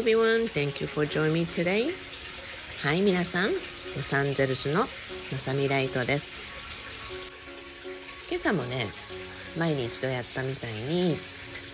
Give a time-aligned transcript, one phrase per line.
[0.00, 1.92] everyone, thank you for joining me today.
[2.82, 4.86] はい皆さん、ロサンゼルスの
[5.30, 6.32] まさみライトです。
[8.30, 8.86] 今朝もね、
[9.58, 11.16] 前に一度やったみたいに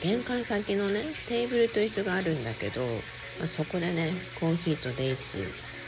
[0.03, 2.81] 玄関先のねテーブルと椅子があるんだけど、
[3.39, 5.39] まあ、そこでねコーヒーとデイツ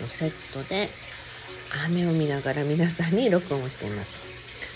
[0.00, 0.86] のセットで
[1.86, 4.16] 雨を見ながら皆さんに録音をしています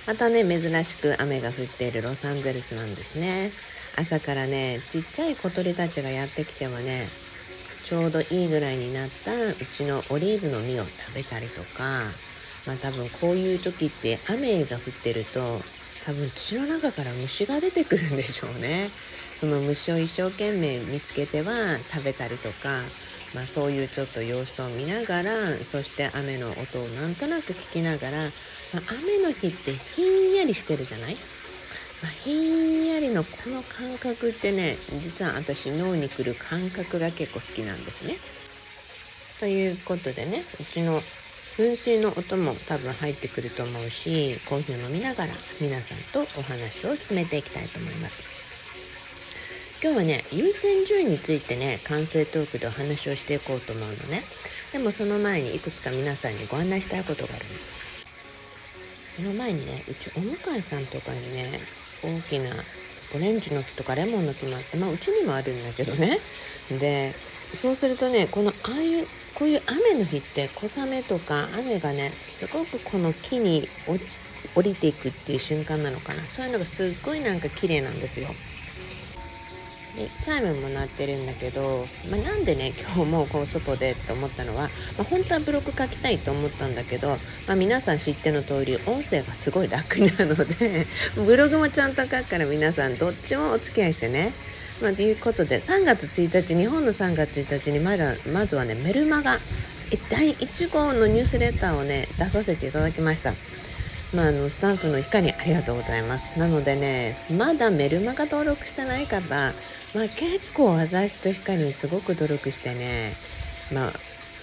[0.09, 3.53] またね珍しく雨が降っているロサンゼルスなんですね
[3.97, 7.22] 朝からねちっちゃい小鳥たちがやってきてはね
[7.85, 12.03] ちょうどいいぐらいになったうちのオリーブの実を食べたりとか
[12.67, 15.41] まあ多分こういう時って雨が降ってると
[16.05, 18.91] 多分土の中から虫が出てくるんでしょうね。
[19.37, 22.83] その虫を一生懸命見つけては食べたりとか、
[23.35, 25.33] まあ、そういうちょっと様子を見ながら
[25.69, 28.23] そして雨の音をなんとなく聞きながら、
[28.73, 31.17] まあ、雨の日ってひんやりしてるじゃない？
[32.03, 38.17] まあ、ひんやりのこの感覚ってね実は私脳に来る感覚が結構好きなんですね。
[39.39, 41.01] ということでねうちの
[41.57, 48.23] 噴水の音も多分入ってくると思うしコーヒーを飲みながら皆さんとお話を進めていきたいと思います。
[49.83, 54.23] 今日はね優先順位についてね完成トークでお話をしていこうと思うのね
[54.73, 57.51] でもその前にいくつか皆さんにご案内したいことがあるの
[59.17, 61.59] その前にねうちお向かいさんとかにね
[62.03, 62.51] 大きな
[63.15, 66.19] オレンジの木とかレモンの木もあってまあうちにもあるんだけどね
[66.71, 67.15] で
[67.53, 74.21] そうするとねこのああいうこういう雨の日って小雨とか雨がねすごくこの木に落ち
[74.55, 78.37] 降りていくっていう瞬間なのかなそういうのがすっごいなんか綺麗なんですよ。
[79.95, 84.69] チャイムも鳴ってるんだけど、まあ、なんでね今日もこう外でって思ったのは、ま
[85.01, 87.09] あ、本当はブログ書きたいと思ったんだけど、
[87.47, 94.33] まあ、皆さん知っての通り音声がすごい楽なので ブログもちゃんと書くから皆さんどっちもお付き合いしてね。
[94.81, 99.39] まあ、ということで3月1日日本の3月1日にまだまずはねメルマガ
[100.11, 103.35] 第1号のニュースレターをね出させていただきました。
[104.15, 109.53] まあ、あのスタンプの光ありがとうございますなのでねまだメルマガ登録してない方
[109.95, 113.13] まあ、結構私と光にすごく努力してね
[113.73, 113.91] まあ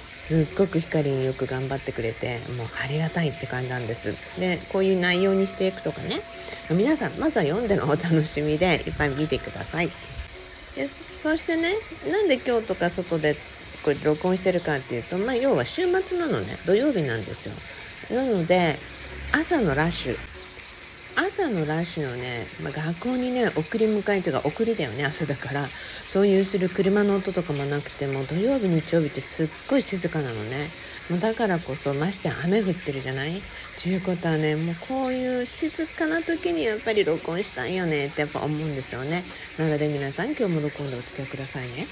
[0.04, 4.14] すっごく光によく頑張ってくれてもうありがたいって感じなんです。
[4.40, 6.20] でこういう内容にしていくとかね
[6.72, 9.90] 皆さんまずは読んでのお楽しみでいっぱい見てください。
[10.76, 11.74] でそしてね
[12.12, 13.36] なんで今日とか外で
[13.84, 16.58] これ録音してるかっていうと、まあ、要は週末なのね。
[16.66, 18.16] 土曜日なんですよ。
[18.16, 18.78] なので
[19.32, 20.18] 朝のラッシュ。
[21.22, 25.68] 朝のラッシュのね、まあ、学校にね送り迎えというか送りだよね朝だから。
[26.08, 30.70] そういうする車の音とかもなくても土曜日日曜日ってすっごい静かなのね。
[31.10, 33.42] もうだからこそまして雨降ってるじゃない？
[33.84, 39.24] ということはねもうこういう静かな時にやっぱり録音したいよねってやっぱ思うんですよね。
[39.58, 41.86] なので皆さん今日も録音でお付き合いくださいね。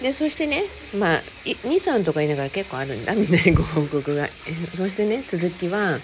[0.00, 0.62] でそしてね
[0.96, 3.14] まあ23とか言いながら結構あるんだ。
[3.14, 4.28] みんなにご報告が。
[4.76, 5.98] そしてね続きは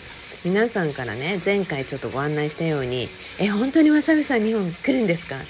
[0.46, 3.08] 皆さんからね前回ちょっとご案内したように
[3.40, 5.44] 「え本当にわさびさん日本来るんですか?」いや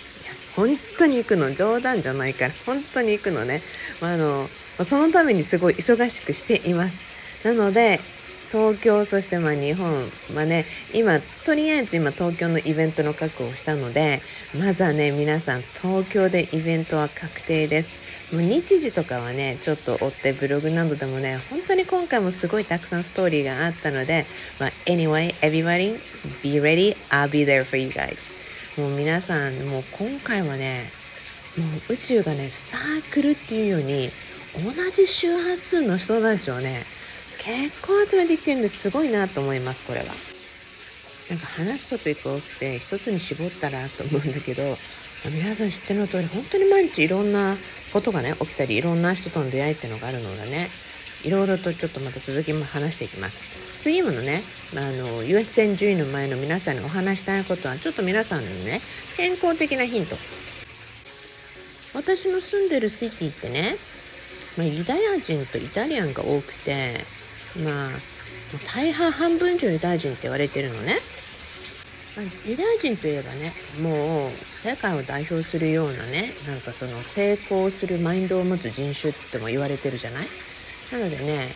[0.57, 3.61] 本当に行くの冗談じゃないから本当に行くのね、
[4.01, 4.49] まあ、あの
[4.83, 7.01] そのためにすごい忙しくしています
[7.45, 8.01] なので
[8.51, 9.93] 東京そしてまあ日本
[10.35, 10.65] まあね
[10.95, 14.21] 今とりあえず今東京のイベントの確保をしたので
[14.59, 18.07] まずはね皆さん東京でイベントは確定です。
[18.35, 24.27] もう日時とかはねちょっと追ってブログなどでもね本当に今回もすごいたくさんストーリーがあったので、
[24.59, 25.93] まあ、Anyway everybody
[26.43, 28.81] be ready I'll be there for you guys.
[28.81, 30.85] もう皆さんもう今回はね
[31.57, 34.11] もう宇宙がねサークルっていうように
[34.65, 36.83] 同じ周波数の人たちをね
[37.47, 40.07] 結構集めてきてるんですごいなと思いますこれは。
[41.31, 44.63] なんか話すトピック多くて一つに絞ったらと思うんだけど
[45.25, 47.57] 皆さん知っての通り本当に毎日いろんな
[47.93, 50.71] ことがね起きたりいろんな人との出会いっていうのがあるのでね
[51.25, 53.43] いろいろとちょっとまた続きも話していきます
[53.81, 54.43] 次ものね
[54.77, 58.81] あの US 戦順位の前の皆さんにお話したいことはちょっと皆さんのね
[59.17, 60.17] 健康的なヒント
[61.93, 63.75] 私の住んでるシティってね、
[64.57, 67.16] まあ、ユダヤ人とイタリアンが多くて
[67.65, 67.91] まあ
[68.75, 71.01] 大半半分以上ユダヤ人って言われてるのね。
[72.17, 74.31] ま、ユダヤ人といえばねもう
[74.67, 80.27] 世界を代表するようなねなんかその成功するマインドを持つ人種っても言われてるじゃない？
[80.93, 81.49] なのでね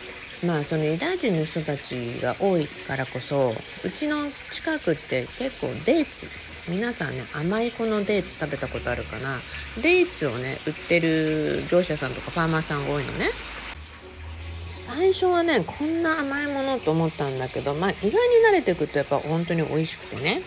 [0.45, 3.53] まあそのユダヤ人の人たちが多いからこそ
[3.85, 4.17] うちの
[4.51, 6.27] 近くって結構デーツ
[6.69, 9.39] 皆さんね甘い子のデーツ食べたことあるかな？
[9.81, 13.31] デーツをね売ってる業者さんとかファーマーさんが多いのね。
[14.93, 18.17] 最初はねこんな甘いものと思ったんだけどまあ意外に
[18.47, 20.41] 慣れていくとやっぱ本当に美味しくてね。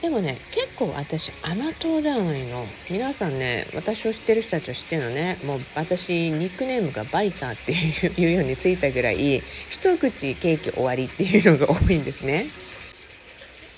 [0.00, 2.64] でもね結構私甘党じゃないの。
[2.88, 5.38] 皆さんね私を知ってる人たちは知ってるのね。
[5.44, 7.72] もう私ニックネームがバイターって
[8.20, 12.46] いうようについたぐらい一口ケーキ終わりっていうのが多いんですね。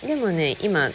[0.07, 0.91] でもね今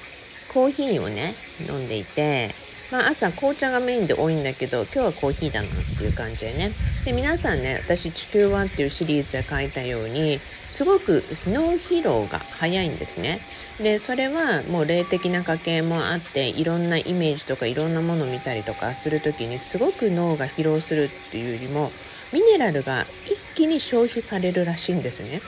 [0.53, 1.33] コーヒーをね
[1.67, 2.53] 飲んでいて
[2.91, 6.71] まあ、朝紅茶がメインで多いんだけど今日はコーヒーだなっていう感じでね。
[7.05, 10.39] で皆さんね私「地球は」っていうシリーズで書いたように
[10.71, 13.39] すごく脳疲労が早いんですね。
[13.81, 21.91] でそれはもう霊的な家系もあっていろんなイメージとかいろんなものを見たりとかする時にすごく脳が疲労するっていうよりも
[22.33, 25.41] ミネラルが一気に消費されるらしいんですね。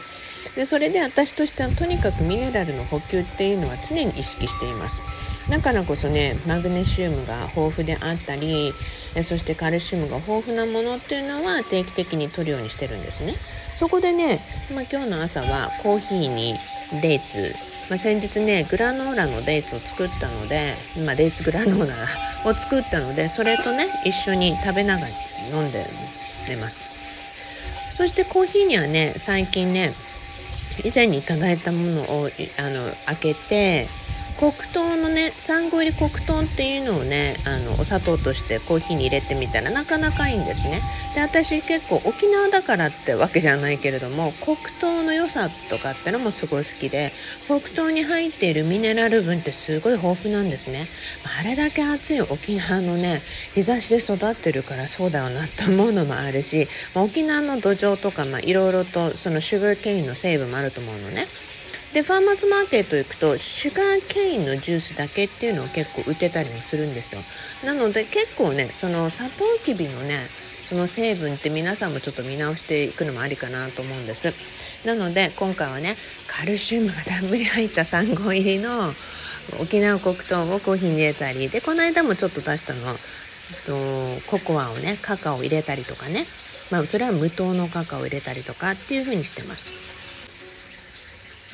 [0.56, 5.02] でそれで私としてはとにかくミネラルの補給っていうのは常に意識しています。
[5.50, 8.72] だからこそねマグネシウムが豊富であったり
[9.24, 13.34] そしてカルシウムが豊富なものっていうのは定期的に摂るようにしてるんですね。
[13.80, 14.42] そこでね、
[14.76, 16.56] まあ、今日の朝はコーヒーに
[17.02, 17.56] デーツ、
[17.90, 20.76] まあ、先日ねグラノーラのデーツを作ったので、
[21.06, 21.96] まあ、デーツグラノーラ
[22.50, 25.10] を作ったのでそれとね一緒に食べながら
[25.52, 25.86] 飲んで
[26.48, 26.84] 寝ます。
[27.98, 29.94] そしてコーヒーにはね最近ね
[30.84, 33.88] 以前にいただいたものをあの開けて
[34.40, 40.82] 黒糖のねサンゴ入り黒糖っていうのをねあのお砂糖としてコーヒーに入れてみたらなかなかいいんですね。
[41.14, 47.12] で私結構沖縄だからってわけじゃないけれども黒糖の良さとかってのもすごい好きで
[47.48, 50.88] 黒糖に入っているミネラル分ってすごい豊富なんですね。
[51.42, 53.22] あれだけ暑い沖縄のね
[53.56, 61.28] 日差しで育ってるからそうだよなと思うのもあるしま沖縄の土壌とかいろいろとそのシュガーケインの成分もあると思うのね。
[61.94, 67.22] でファーマーズマーケット行くとシュガーケインのジュースだけっていうのを結構売ってたりもするんですよ。
[67.66, 70.20] なので結構ねそのサトウキビのね
[70.66, 74.32] その成分って皆さんもちょっと見直していくのもありかなと思うんです。
[74.86, 75.98] なので今回はね
[76.28, 78.94] カルシウムがたっぷり入った3合入りの
[79.60, 82.82] 沖縄黒糖をコーヒーに入れたりでこの間もちょっと出したの
[83.66, 86.28] とココアをねカカオ入れたりとかね。
[86.70, 89.99] まあそれは無糖のカカオ入れたりとかっていう風にしてます。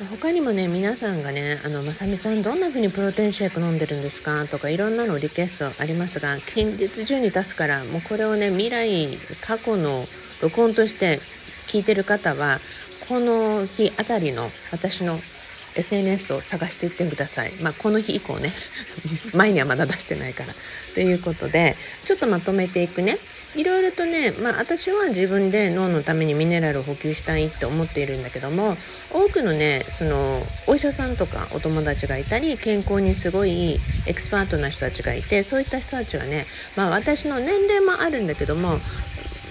[0.04, 10.06] 他にもね皆さんがね「あのまさみさんどんな風にプロテインシェイク飲んでるんですか?」とかいろんなのリクエストありますが近日中に出すからもうこれをね未来過去の
[10.42, 11.20] 録音として
[11.66, 12.60] 聞いてる方は
[13.08, 15.18] この日あたりの私の
[15.76, 17.52] SNS を探していってください。
[17.62, 18.52] まあ、この日以降ね
[19.34, 20.54] 前にはまだ出してないから。
[20.94, 23.18] ということでちょっとまとめていくね
[23.54, 28.76] いろいろとね、まあ、私は自分で脳のためにミネラルを補給したいって思っているんだけども
[29.12, 36.46] 多くのねそのお医者さんとかお友達がいたり健康にすごいエキスパートな人たちがいてそういった人たちがね、
[36.76, 38.78] まあ、私の年齢もあるんだけども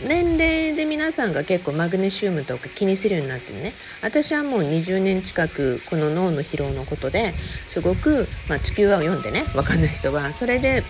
[0.04, 7.34] 年齢で皆さんが結構マグネシウムとか気にするようになってね私はもう20年近くこの脳の疲労のことで
[7.66, 10.84] すごく、まあ、地球は読んでね分かんない人はそれで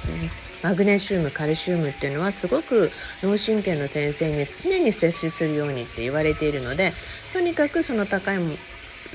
[0.64, 2.90] マグネシウムカルシウムっていうのはすごく
[3.22, 6.92] 脳神経の先生に常に摂取するようにって言われているので
[7.34, 8.40] とにかくその高い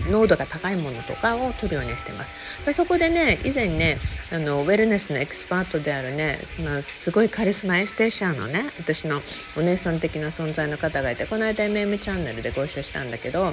[0.08, 3.98] 濃度が高いものとかを取るようにしてますでそこでね以前ね
[4.32, 9.20] あのウェルネスのエキスパートであるね、まあ、すごいカリスマエステーシャンのね私の
[9.56, 13.52] お姉さん的な存在の方がいてこの間 MM チャンネルでご一緒したんだけど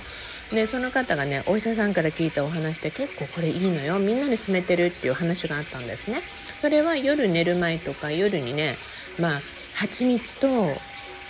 [0.52, 6.20] でその方がねお医者さんから聞いたお話で結構これいいのよみんなに勧めてるっていう話があったんですね。
[6.60, 8.75] それは夜寝る前とか夜にね
[9.20, 9.42] まあ
[9.75, 10.48] 蜂蜜と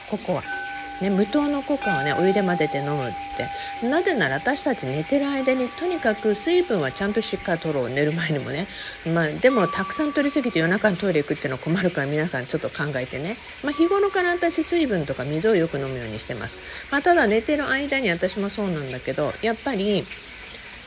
[0.10, 0.57] ココア
[1.02, 3.88] ね、無糖のココアをねお湯で混ぜて飲むって。
[3.88, 7.90] なぜなら私たち寝てる間にとにかく水分はちゃんとしっかりとろう。
[7.90, 8.68] 寝る前にもね、
[9.14, 16.58] まあ、でもたくさん取りすぎて夜中にトイレ行くっていうのは困るから皆さんちょっと考えてね、まあ、日頃から私水分とか水をよく飲むようにしてます、
[16.92, 20.04] まあ、ただ寝てる間に私もそうなんだけどやっぱり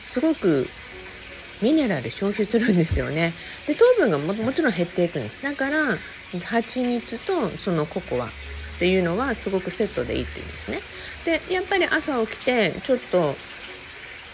[0.05, 0.67] すごく
[1.61, 3.33] ミネラル消費するんですよね。
[3.67, 5.43] で糖分がももちろん減っていくんです。
[5.43, 5.95] だから
[6.43, 8.29] 蜂蜜とそのココア。
[8.81, 10.79] っていうのはすごくセットでいいって言うんですね。
[11.23, 13.35] でやっぱり朝起きてちょっと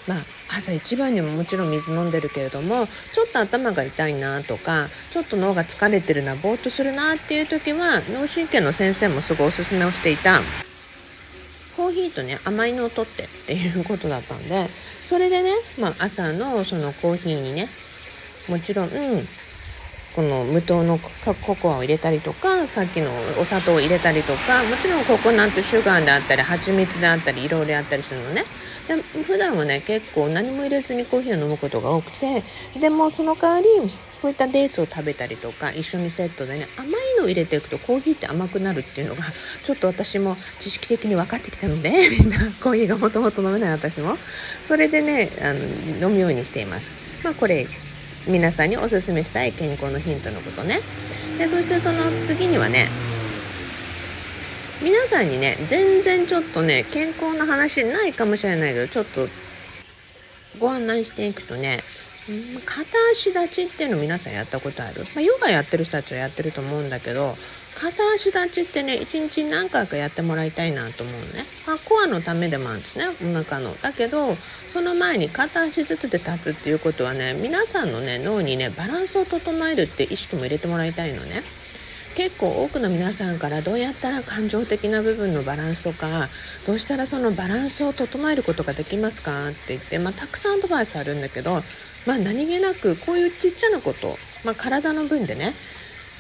[0.08, 10.40] まあ朝一番にももちろん水飲んでるけれどもちょっと頭が痛いなとかちょっと脳が疲れてるなぼーっとするなっていう時は脳神経の先生もすごいおすすめをしていた。
[11.76, 14.70] コーヒーとね甘いのを取ってっていうことだったんで
[15.10, 17.68] それでね、まあ、朝のそのコーヒーにね
[18.48, 19.28] もちろん、うん、
[20.18, 20.98] この無糖の
[21.46, 28.44] ココアを入れたりとかさっきのお砂糖を入れたりとかもちろんココナッツシュガーであったり蜂蜜であったりいろいろあったりするのね
[28.88, 32.42] で普段はね結構何も入れずにコーヒーを飲むことが多くて
[32.80, 33.68] でもその代わり
[34.20, 39.22] こういったデーツを食べたりとか一緒にセットでね甘いのを入れていくとコーヒーって甘くなるっていうのが
[39.64, 44.18] ちょっと私も知識的に分かってきたので みんなコーヒーがもともと飲めない私も
[44.68, 46.88] それでねあの飲むようにしています。
[47.24, 47.68] まあこれ
[48.28, 50.82] 皆さんにおすすめしたい健康のヒントのことね。
[51.38, 52.90] でそしてその次にはね
[54.82, 59.28] 皆さんにね全然ちょっとね健康の話ないかもしれないけどちょっと
[60.60, 61.80] ご案内していくとね
[62.66, 67.36] 片足立ちっていうの皆さんやったことある、まあ、ヨガやってる人たちはやってると思うんだけど
[67.80, 73.06] 片足立ちってね一日何回かやってもらいたいなと思うね、まあ、コアのためでもあるんですね。
[73.08, 73.76] お腹の。
[73.82, 74.36] だけど
[74.74, 81.44] その前に片足ずつで立つっていうことはね皆さんのね脳にねバランスを整えるって意識も入れてもらいたいのね。
[82.16, 86.30] 結構多くの皆さんからどうやったら感情的な部分のバランスとか
[86.66, 89.50] どうしたらそのバランスを整えることができますか？
[89.50, 91.62] って言って、まあ、たくさんアドバイスあるんだけど、
[92.08, 95.54] まあ、何気なくこういうちっちゃなこと、まあ、体の分でね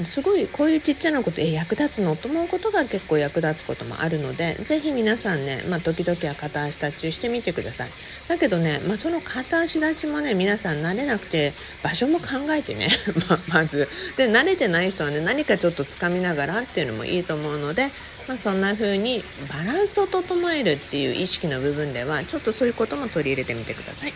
[0.05, 7.89] すごいこういうちっちゃなことえ役立つのと思うことが結構役立つこともあるので是非皆さんね、まあ、時々は片足立ちしてみてください。
[8.27, 12.89] だけどね、まあ、その片足立ちもね皆さん慣れなくて場所も考えてね
[13.29, 13.87] ままず。
[14.17, 17.89] で慣れてない人はね何かちょっとつかみながらっていうのもいいと思うので、
[18.27, 24.13] まあ、そんな風にバランスを整えるっていう意識の部分ではちょっとそういうことも取り入れてみてください。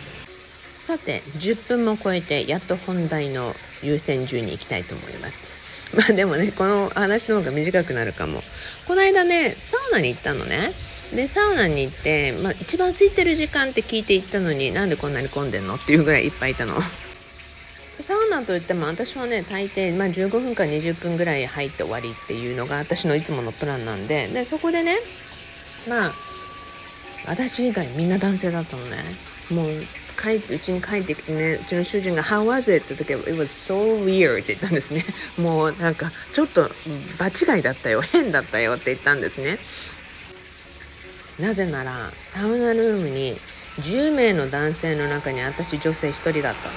[0.78, 5.61] さて10分も超えてやっと本題の優先順位に行きたいと思います。
[5.94, 8.42] まあでもねこの話の方が短くなるかも。
[8.86, 10.72] この間ねサウナに行ったのね。
[11.14, 15.74] でサウナに行って、まあ、一番空いてる時間って聞いて行ったのになんでこんなに混んでんの？
[15.74, 16.80] っていうぐらいいっぱいいたの。
[18.00, 24.26] サウナといっても私はね大抵、まあ、15分か20分ぐらい入って終わりっていうのが私のいつものプランなんで。
[24.28, 24.96] でそこでね
[25.88, 26.12] まあ
[27.26, 28.96] 私以外みんな男性だったのね。
[29.50, 29.70] もう
[30.22, 35.04] 帰ってうちに帰ってきてねうちの主人が「How was it?」って時は「It was so weird」って言ったんですね。
[35.36, 36.70] もうなんかちょっと
[37.18, 38.00] 場違いだったよ。
[38.12, 39.58] 変だったよって言ったんですね。
[41.40, 43.36] なぜならサウナルームに
[43.80, 46.70] 10名の男性の中に私女性1人だった。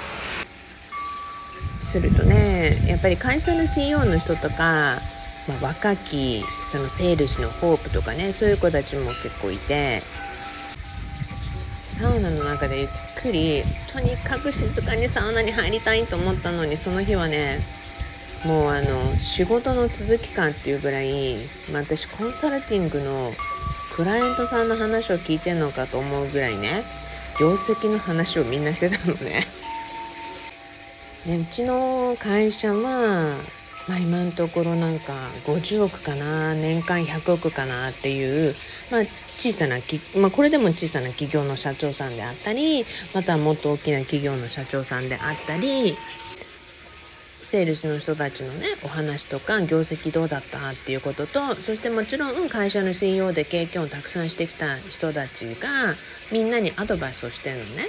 [1.85, 4.99] するとねやっぱり会社の CEO の人とか、
[5.47, 10.01] まあ、若きそのセールスのホープとかねそういう子たちも結構いて
[11.95, 12.89] サウナの中でゆっ
[13.21, 17.59] くりとにかく静かにサウナに入りたいと思ったのにその日はね
[18.45, 21.37] もうあの仕事の続き感っていうぐらい、
[21.71, 23.31] まあ、私コンサルティングの
[23.95, 26.83] クライアントさんの話を聞いてんのかと思うぐらいね
[27.39, 29.47] 業績の話をみんなしてたのね。
[31.25, 33.35] ねうちの会社は
[33.87, 35.13] まあ、今のところなんか
[35.45, 38.55] 50億かな年間100億かなっていう、
[38.91, 39.01] まあ、
[39.37, 45.95] 小さなき、まあ、これでも小さな企業の社長さんであったりまたはもっと大きな企業の社長さんであったり
[47.43, 55.93] セールスの人たちのねお話とか業績どうだったっていうこととそしてもちろん会社の CEO で経験をたくさんしてきた人たちが
[56.31, 57.85] みんなにアドバイスをしてるのね。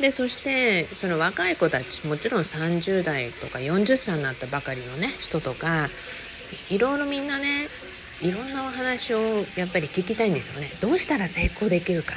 [0.00, 5.88] でそしてその若い子たちもちろん30代とか40歳になったばかりのね人とか
[6.70, 7.66] いろいろみんなね
[8.22, 10.70] いろんなお話をやっぱり聞きたいんですよね。
[10.80, 12.14] どうしたら成功できるか。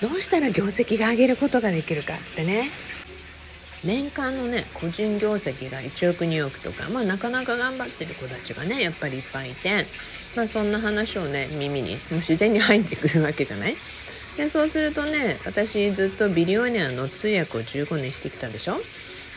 [0.00, 2.70] どうしたら業績が上げることができるかってね。
[3.84, 9.84] 年間のね個人業績が1億2億とかまあなかなか頑張ってる子たちがねやっぱりいっぱいいて
[10.36, 13.74] まあそんな話をね耳にもう自然に入ってくるわけじゃない？
[14.36, 18.76] でそうするとね私ずっとビリオネアの通訳を15年してきたでしょ？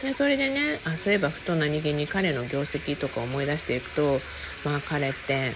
[0.01, 4.19] でそれでねあそういえばふと何気に彼の業績とか思い出していくと
[4.63, 5.51] まあ彼って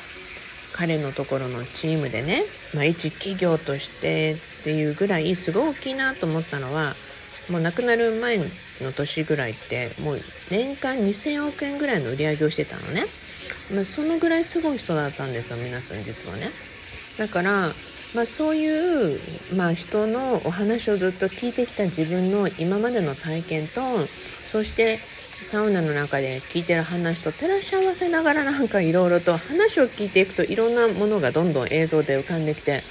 [0.74, 2.44] 彼のところのチームでね、
[2.74, 6.94] まあ、一企業としてっていうぐらいすごい大きいなと思ったのは
[7.50, 8.46] もう亡くなる前の
[8.96, 10.20] 年ぐらいってもう
[10.52, 13.06] 年間2,000億円ぐらいの売り上げをしてたのね、
[13.74, 16.50] まあ、そのぐらいすごい人だったんですよ皆さん実はね。
[17.18, 17.74] だから
[18.16, 19.20] まあ、そういう、
[19.56, 23.82] まあ、人のお話をずっと聞いてきた自分の今までの体験と
[24.52, 24.98] そして
[25.52, 32.82] サウナの中で聞いてる話と照らし合わせながらなんかいろいろと話を聞いていくといろんなものがどんどん映像で浮かんできて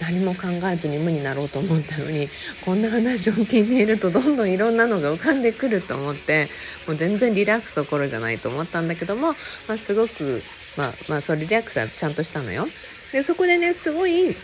[0.00, 2.28] 何も考えずに無になろうと思ったのに
[2.64, 6.48] こんな話を聞いているとどんどんいろんなのが浮かんでくると思って
[6.86, 9.32] もう全然リラックスどころじゃないと思ったんだけども、
[9.66, 10.40] まあ、すごく、
[10.76, 12.68] まあ、まあそれリラックスはちゃんとしたのよ。
[13.12, 14.36] でそこでねすごい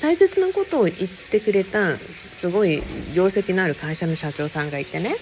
[0.00, 0.94] 大切なことを言っ
[1.30, 2.82] てくれたすごい
[3.14, 5.16] 業績のある会社の社長さんがいてね。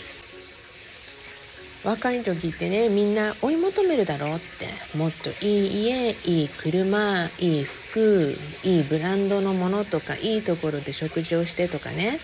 [1.84, 4.96] 若い時ってねみんな追い求めるだろうって。
[4.96, 12.18] もっといい家いい車いい服いいブランドのものとかいいところで食事をしてとかね。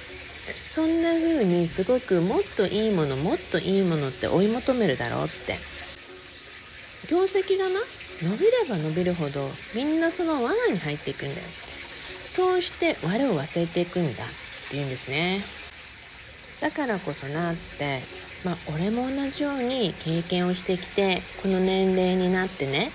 [0.71, 5.59] そんな風にすごくもっといいものもっといいものって追い求めるだろうって。
[7.11, 7.81] 業績がな
[8.23, 11.47] 伸びれば伸びるほどみんなその罠に入っていくんだよ。
[12.41, 14.27] そうして我を忘れていくんだっ
[14.71, 15.43] ていうんですね。
[16.63, 18.01] だからこそなって
[18.47, 22.91] まあ俺も同じように経験をしてきてこの年齢になってね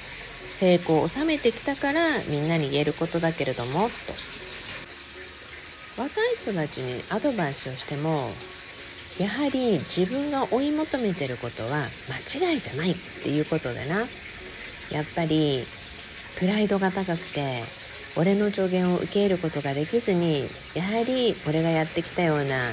[0.49, 3.95] 成功を収めてきたからみんなに言えることだけれどもと。
[6.01, 8.31] 若い人たちにアドバイスをしても
[9.19, 11.83] やはり自分が追い求めてることは
[12.33, 14.05] 間違いじゃないっていうことでな。
[14.89, 15.63] やっぱり
[16.39, 17.84] プライドが高くて
[18.17, 22.71] 俺の助言を受け入れることができずにやはり俺がやってきたような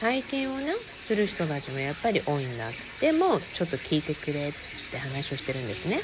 [0.00, 2.70] 体験をなする人たちもやっぱり多いんだ。
[3.00, 4.52] でもちょっと聞いてくれっ
[4.90, 6.00] て話をしてるんですね。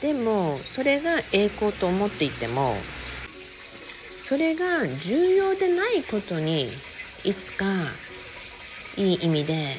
[0.00, 2.76] でもそれが栄光と思っていても
[4.18, 6.68] それが重要でないことに
[7.24, 7.64] いつか
[8.96, 9.74] いい意味で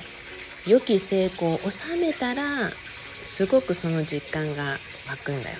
[0.67, 2.69] 良き成功を収めたら
[3.23, 4.77] すごくその実感が
[5.11, 5.57] 湧くんだよ。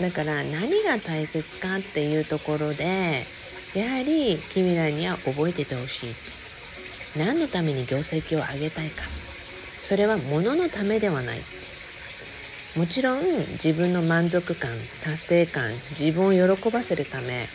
[0.00, 3.24] だから何が大切かっていうところで
[3.74, 6.14] やはり君らには覚えててほしい。
[7.16, 9.02] 何のために業績を上げたいか。
[9.82, 11.40] それは物のためではない。
[12.76, 13.20] もちろん
[13.52, 14.70] 自分の満足感
[15.02, 17.46] 達成感自分を喜ばせるため。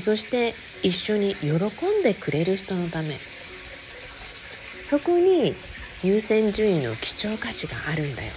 [0.00, 3.16] そして一緒に喜んでくれる人のため。
[4.84, 5.54] そこに
[6.02, 8.32] 優先順位の貴重価値があるんだよ。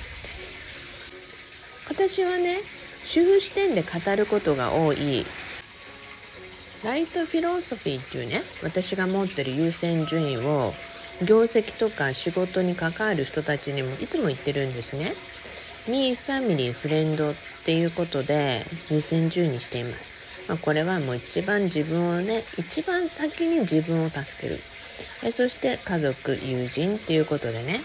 [1.89, 2.59] 私はね
[3.03, 5.25] 主婦視点で語ることが多い
[6.83, 10.73] ライトフィロソフィーっていうね私が持ってる優先順位を
[11.25, 15.13] 業績とか仕事に関わる人たちにもいつも言ってるんですね。
[15.89, 17.33] ミーファミリーフレンドっ
[17.65, 20.47] ていうことで優先順位にしています。
[20.47, 24.59] まあ、これはもう一番自分をね一番先に自分を助ける
[25.23, 27.81] えそして家族友人っていうことでね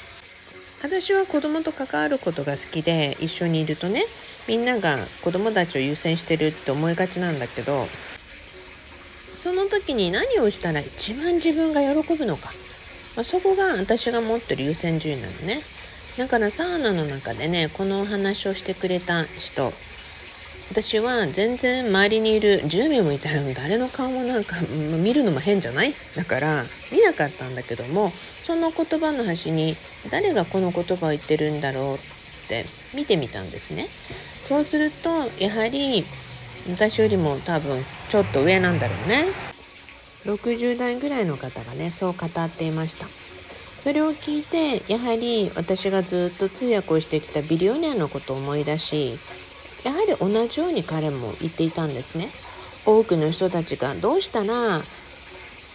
[0.83, 4.04] 私は子供と関わることが好きで一緒にいるとね
[4.47, 7.87] みんなが子供たちを優先してるって思いがちなんだけど
[9.35, 12.50] その時に何をしたら一番自分が喜ぶのか、
[13.16, 15.61] まあ、そこが私が持ってる優先順位なのね。
[16.16, 19.72] だからサウナの中でねこのお話をしてくれた人
[20.70, 24.57] 私は全然周りにいる10名もいたら誰の顔もなんか
[25.03, 25.94] 見るのも変じゃない？
[26.16, 28.12] だから見なかったんだけども
[28.44, 29.77] その言葉の端に
[30.11, 31.98] 誰がこの言葉を言ってるんだろうっ
[32.48, 33.88] て見てみたんですね。
[34.42, 36.05] そうするとやはり
[36.68, 39.27] 私よりも多分ちょっと上なんだろうね。
[40.27, 43.07] 60代ぐらいの方がねそう語っていました。
[43.79, 49.18] それを聞いてやはり私がずっと通訳をしてきたビリオネアのことを思い出し
[49.85, 52.29] やはり同じように彼も言っていたんですね。
[52.87, 54.83] 多くの人たちがどうしたら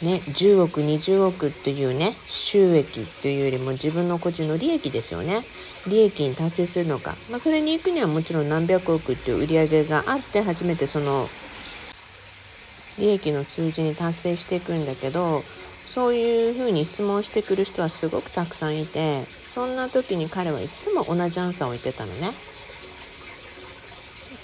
[0.02, 5.44] ね、10億20億っていうね収益っていうよりも自分の個人の利益ですよね。
[5.88, 11.30] 利益に達成するのか、まあ、それに行くにはもちろん何百億っていう売り上げがあって初めてその
[12.98, 15.42] 利益の数字に達成していくんだけど
[15.86, 22.32] そういうふうに質問してくる人はすごくたくさんいてそんな時に彼はいつも同じアンサーを言ってたのね。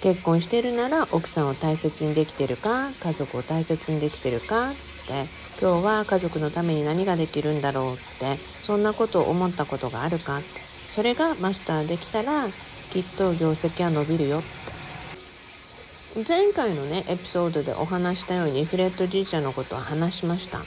[0.02, 5.26] 結婚してるなら奥さんを大切にできてるか家族を大切にできてるかって
[5.62, 10.66] 今日は家族のために何ができるんだろうってそんなことを思ったことがあるかって。
[10.96, 12.48] それがマスターできたら
[12.94, 16.26] きっと業績は伸びるよって。
[16.26, 20.60] 前回のねエピソードでお話したようにフレッドじいちゃんのことは話しました、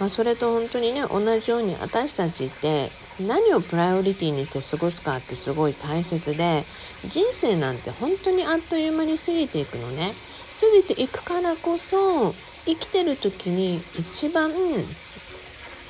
[0.00, 6.64] まあ、それと本当にね同じように私たちって何をプライオリティにして過ごすかってすごい大切で
[7.08, 10.12] 人生なんて本当にあっという間に過ぎていくのね
[10.60, 12.32] 過ぎていくからこそ
[12.66, 14.52] 生きてる時に一番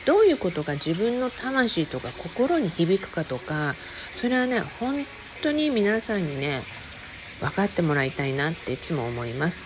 [0.07, 3.75] どういうことが自分の魂とか心に響くかとか
[4.21, 5.05] それはね本
[5.43, 6.63] 当に皆さんにね
[7.41, 9.63] 分かってもらいたいなっていつも思います。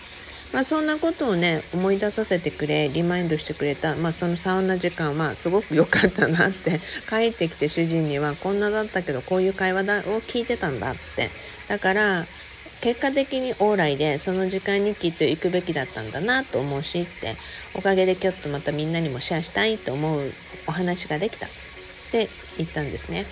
[0.53, 11.29] まあ、そんなことをね思い出させてくれリマインドしてくれた、まあ、そのサウナ時間はすごく良かったなって 帰ってきて主人にはこんなだったけどこういう会話だを聞いてたんだって。
[11.67, 12.25] だから
[12.81, 17.35] 結果的に往来でその時間にきっと行くべきだったんだなと思うしって
[17.75, 20.33] おかげでちょっとまたみんなにもシェアしたいと思う
[20.65, 21.45] お話ができた。
[21.45, 21.49] っ
[22.11, 23.25] て言ったんですね。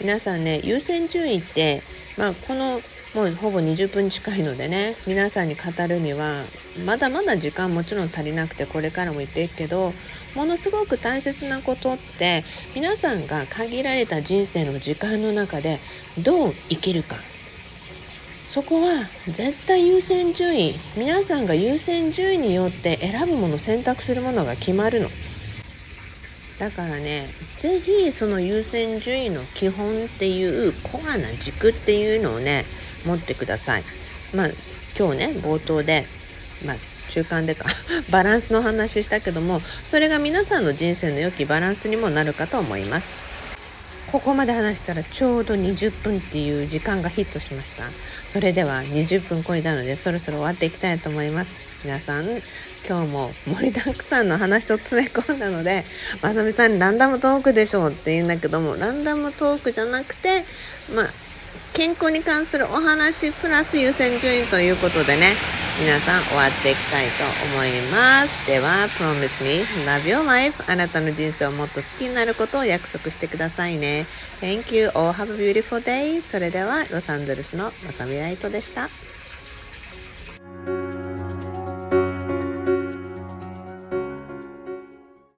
[0.00, 1.82] 皆さんね優先順位って
[2.16, 2.80] まあこの
[3.14, 6.42] もうほぼ20分近いのでね皆さんに語るには
[6.84, 9.92] まだまだ時間もちろん足りなくてこれからも言っていくけど
[10.34, 12.42] ものすごく大切なことって
[12.74, 15.78] 皆さんが限られた人生の時間の中で
[16.18, 17.16] どう生きるか。
[18.48, 25.08] そこは絶対優先順位皆さんが優先順位によって選ぶもの選択するものが決まるの。
[26.58, 32.64] だからね是非その優先順位の基本っていうコアな軸っていうのをね
[33.04, 33.84] 持ってください。
[34.34, 34.48] まあ
[34.98, 36.06] 今日ね冒頭で、
[36.64, 36.76] まあ、
[37.10, 37.66] 中間でか。
[38.10, 43.12] バランスの話したけどもそれが皆さんの人生の良きバランスにもなるかと思います。
[44.10, 47.84] ここまで話したらちょうど20分っていう時間がヒットしました。
[48.28, 51.66] それでは20分超えたのでそろそろ終わっていきたいと思います。
[51.84, 52.24] 皆さん
[52.88, 55.84] 今日も盛りだくさんの話を詰め込んだので
[56.22, 60.44] まさみさんランダムトークでしょうって言うんだけどもランダムトークじゃなくて
[60.94, 61.06] まあ
[61.74, 65.32] 健康に関するお話プラス優先順位ということでね
[65.80, 68.46] 皆さん終わっていきたいと思います。
[68.46, 74.06] では Promise me love your life あなたの人生をもっと好きになることを約束してくださいね。
[74.40, 74.90] Thank you.
[74.90, 78.88] All have a beautiful day それではロサンゼルスのまさみライトでした。